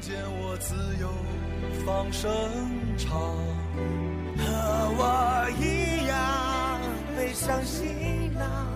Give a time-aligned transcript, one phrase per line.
[0.00, 1.08] 见我自由
[1.84, 2.30] 放声
[2.96, 3.20] 唱，
[4.38, 4.44] 和
[4.96, 6.80] 我一样
[7.14, 8.66] 背上行囊，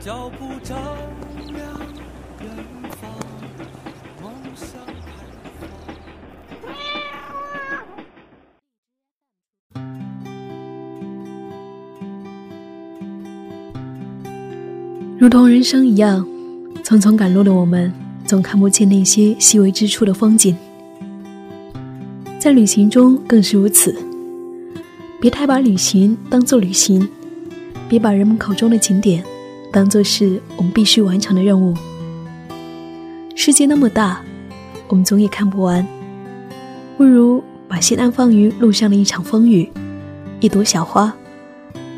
[0.00, 0.76] 脚步丈
[1.46, 1.64] 量
[2.40, 2.50] 远
[3.00, 3.08] 方，
[4.20, 4.70] 梦想
[5.06, 5.08] 开
[5.60, 5.70] 放。
[15.16, 16.26] 如同人生一样，
[16.82, 17.92] 匆匆赶路的我们，
[18.28, 20.54] 总看不见那些细微之处的风景。
[22.38, 23.96] 在旅行中更是如此。
[25.18, 27.08] 别太把旅行当做旅行，
[27.88, 29.24] 别把人们口中的景点
[29.72, 31.74] 当做是我们必须完成的任务。
[33.34, 34.22] 世界那么大，
[34.88, 35.84] 我们总也看不完，
[36.98, 39.72] 不如把心安放于路上的一场风雨，
[40.40, 41.10] 一朵小花，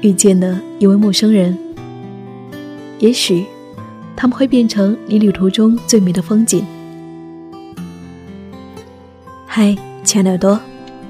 [0.01, 1.59] 遇见的一位陌生人。
[3.01, 3.45] 也许，
[4.21, 6.63] 他们会变成你旅途中最美的风景。
[9.47, 10.61] 嗨，亲爱的耳朵，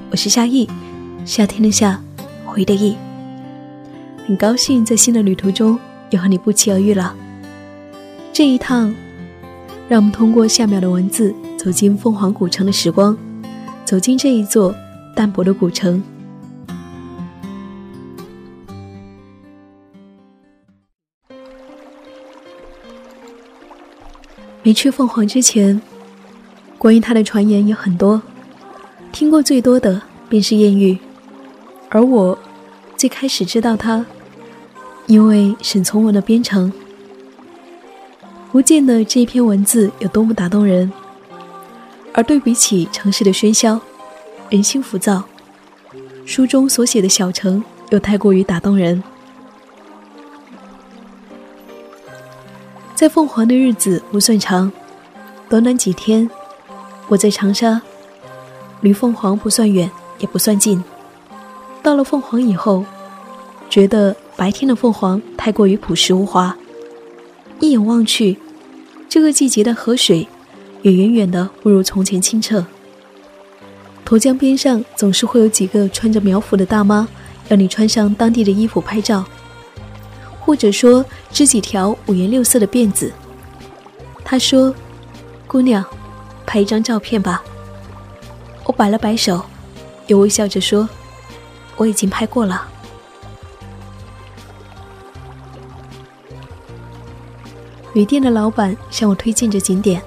[0.09, 0.65] 我是夏意，
[1.25, 2.01] 夏天的夏，
[2.45, 2.95] 回的意。
[4.25, 5.77] 很高兴在新的旅途中
[6.11, 7.13] 又和你不期而遇了。
[8.31, 8.95] 这一趟，
[9.89, 13.17] 让我们通过下面的文字，走进凤凰古城的时光，
[13.83, 14.73] 走进这一座
[15.13, 16.01] 淡泊的古城。
[24.63, 25.81] 没去凤凰之前，
[26.77, 28.21] 关于他的传言有很多，
[29.11, 30.97] 听过最多的便是艳遇。
[31.89, 32.37] 而我
[32.95, 34.05] 最开始知道他，
[35.07, 36.71] 因为沈从文的编程。
[38.51, 40.91] 不见得这一篇文字有多么打动人，
[42.13, 43.79] 而对比起城市的喧嚣、
[44.49, 45.23] 人心浮躁，
[46.25, 49.01] 书中所写的小城又太过于打动人。
[53.01, 54.71] 在凤凰的日子不算长，
[55.49, 56.29] 短短几天。
[57.07, 57.81] 我在长沙，
[58.81, 59.89] 离凤凰不算远，
[60.19, 60.83] 也不算近。
[61.81, 62.85] 到了凤凰以后，
[63.71, 66.55] 觉得白天的凤凰太过于朴实无华，
[67.59, 68.37] 一眼望去，
[69.09, 70.27] 这个季节的河水
[70.83, 72.63] 也远远的不如从前清澈。
[74.05, 77.07] 沱江边上总是会有几个穿着苗服的大妈，
[77.47, 79.25] 要你穿上当地的衣服拍照。
[80.51, 83.09] 或者说织几条五颜六色的辫子。
[84.21, 84.75] 他说
[85.47, 85.81] ：“姑娘，
[86.45, 87.41] 拍一张照片吧。”
[88.67, 89.41] 我摆了摆手，
[90.07, 90.89] 又微笑着说
[91.77, 92.67] ：“我已经拍过了。”
[97.93, 100.01] 旅店的老板向我推荐着景点，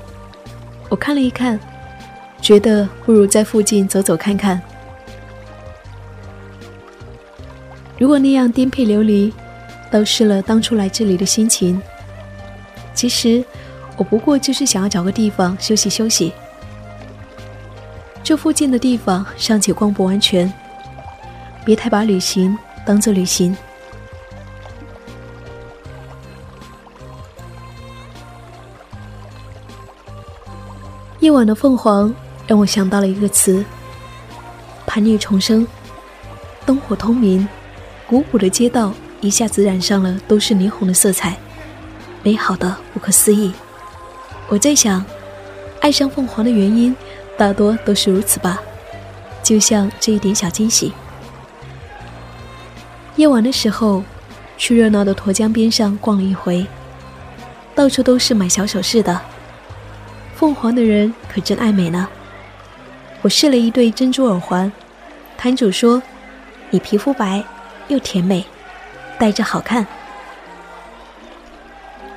[0.91, 1.59] 我看了一看，
[2.43, 4.60] 觉得不如在附近走走看看。
[7.99, 9.33] 如果那样颠沛流离。
[9.94, 11.81] 都失了当初来这里的心情。
[12.94, 13.44] 其实，
[13.97, 16.32] 我不过就是想要找个地方休息休息。
[18.21, 20.53] 这附近的地方尚且逛不完全，
[21.65, 23.56] 别太把旅行当做旅行。
[31.21, 32.12] 夜晚的凤凰
[32.49, 33.65] 让我想到了一个词：
[34.88, 35.65] 盘叶重生，
[36.66, 37.47] 灯火通明，
[38.09, 38.93] 古朴的街道。
[39.25, 41.35] 一下子染上了都是霓虹的色彩，
[42.23, 43.51] 美好的不可思议。
[44.49, 45.03] 我在想，
[45.81, 46.95] 爱上凤凰的原因
[47.39, 48.61] 大多都是如此吧，
[49.43, 50.93] 就像这一点小惊喜。
[53.17, 54.05] 夜晚的时候，
[54.59, 56.67] 去热闹的沱江边上逛了一回，
[57.75, 59.19] 到处都是买小首饰的。
[60.37, 62.07] 凤凰的人可真爱美呢。
[63.22, 64.71] 我试了一对珍珠耳环，
[65.39, 66.03] 摊主说
[66.69, 67.43] ：“你皮肤白，
[67.89, 68.45] 又甜美。”
[69.24, 69.86] 戴着好看，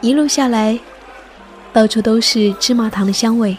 [0.02, 0.78] 一路下来，
[1.72, 3.58] 到处都是芝麻糖的香味。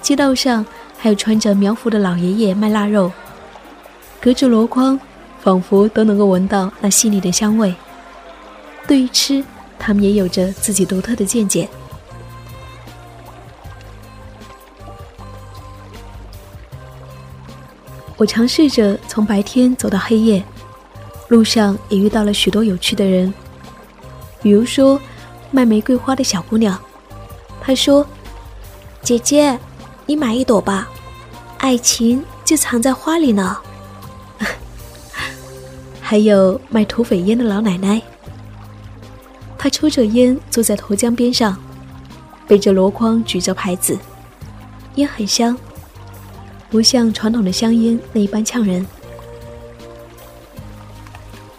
[0.00, 0.66] 街道上
[0.98, 3.12] 还有穿着苗服的老爷爷卖腊肉，
[4.20, 4.98] 隔着箩筐，
[5.40, 7.72] 仿佛都能够闻到那细腻的香味。
[8.88, 9.44] 对于吃，
[9.78, 11.68] 他们也有着自己独特的见解。
[18.16, 20.44] 我尝试着从白天走到黑夜。
[21.28, 23.32] 路上也遇到了许多有趣的人，
[24.42, 25.00] 比如说
[25.50, 26.78] 卖玫瑰花的小姑娘，
[27.60, 28.06] 她说
[29.02, 29.58] ：“姐姐，
[30.04, 30.88] 你买一朵吧，
[31.58, 33.56] 爱情就藏在花里呢。
[36.02, 38.02] 还有卖土匪烟的老奶奶，
[39.56, 41.56] 她抽着烟坐在沱江边上，
[42.46, 43.98] 背着箩筐举着牌子，
[44.96, 45.56] 烟很香，
[46.68, 48.86] 不像传统的香烟那一般呛人。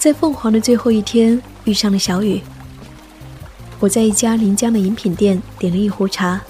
[0.04, 2.44] 在凤凰的最后一天，遇上了小雨。
[3.80, 6.42] 我在一家临江的饮品店点了一壶茶。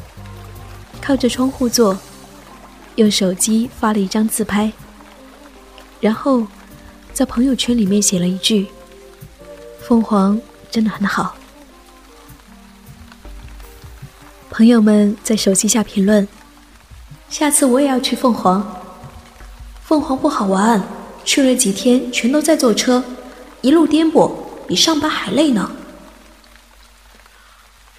[0.99, 1.95] 靠着窗户坐，
[2.95, 4.71] 用手机发了一张自拍，
[5.99, 6.47] 然后
[7.13, 8.65] 在朋友圈里面写了一句
[9.87, 10.41] ：“凤凰
[10.71, 11.35] 真的很好。”
[14.49, 16.27] 朋友们在手机下评论
[17.29, 18.81] ：“下次我也要去凤凰。”
[19.85, 20.81] 凤凰不好玩，
[21.23, 23.03] 去了几天全都在坐车，
[23.63, 24.29] 一路颠簸，
[24.67, 25.71] 比上班还累呢。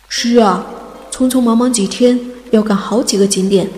[0.09, 0.65] 是啊，
[1.11, 2.21] 匆匆忙忙几天。
[2.51, 3.69] 要赶好几个景点，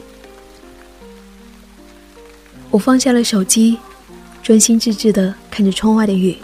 [2.71, 3.79] 我放下了手机，
[4.43, 6.37] 专心致志的看着窗外的雨，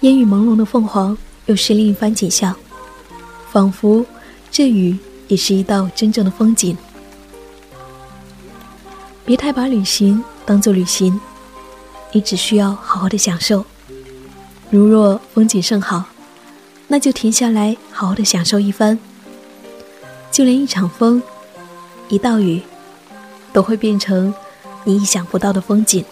[0.00, 1.16] 烟雨朦胧的凤凰
[1.46, 2.52] 又是另一番景象，
[3.52, 4.04] 仿佛
[4.50, 4.98] 这雨
[5.28, 6.76] 也是一道真正的风景。
[9.24, 11.20] 别太把旅行当做旅行，
[12.10, 13.64] 你只需要好好的享受。
[14.72, 16.02] 如若风景甚好，
[16.88, 18.98] 那就停下来好好的享受一番。
[20.30, 21.22] 就连一场风。
[22.08, 22.62] 一道雨，
[23.52, 24.32] 都会变成
[24.84, 26.02] 你意想不到的风景。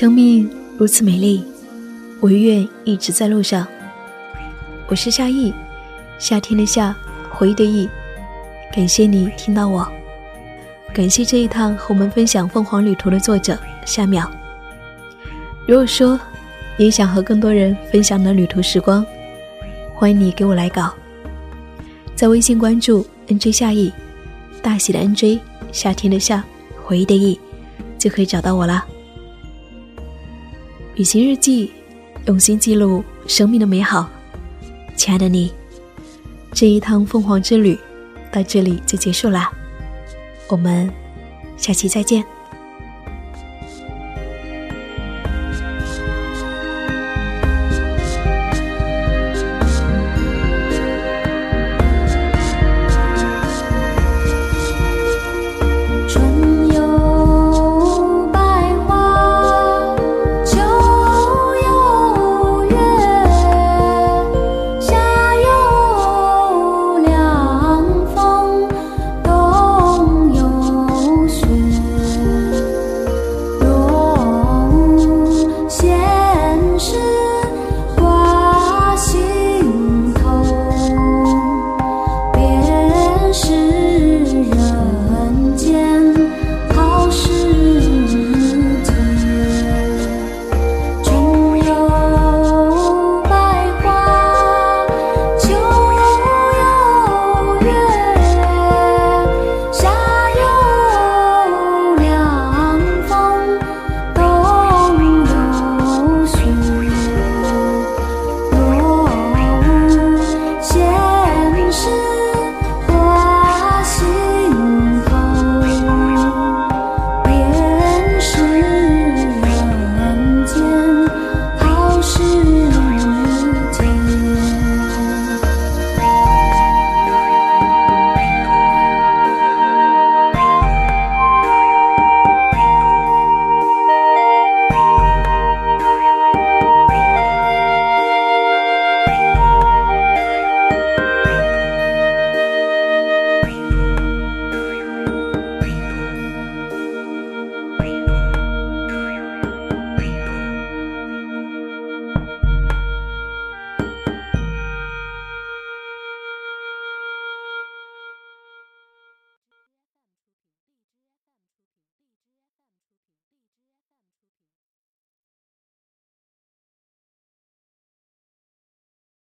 [0.00, 0.48] 生命
[0.78, 1.44] 如此美丽，
[2.20, 3.68] 我愿一直在路上。
[4.88, 5.52] 我是夏意，
[6.18, 6.96] 夏天的夏，
[7.30, 7.86] 回忆的忆。
[8.74, 9.86] 感谢你听到我，
[10.94, 14.26] 感谢这一趟和我们分享凤凰旅途的作者夏淼。
[15.68, 16.18] 如果说
[16.78, 19.04] 也想和更多人分享你的旅途时光，
[19.94, 20.94] 欢迎你给我来稿，
[22.14, 23.92] 在微信关注 “nj 夏意”，
[24.64, 25.40] 大写的 “nj”，
[25.72, 26.42] 夏天的夏，
[26.86, 27.38] 回忆的忆，
[27.98, 28.82] 就可以找到我啦。
[31.00, 31.72] 旅行日记，
[32.26, 34.06] 用心记录生命的美好。
[34.98, 35.50] 亲爱的你，
[36.52, 37.78] 这一趟凤凰之旅
[38.30, 39.50] 到这里就结束啦，
[40.46, 40.92] 我们
[41.56, 42.22] 下期再见。